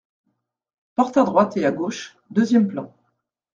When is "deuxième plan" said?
2.31-2.91